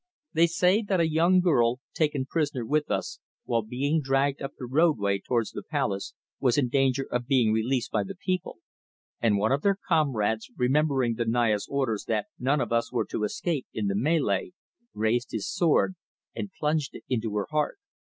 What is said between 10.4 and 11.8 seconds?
remembering the Naya's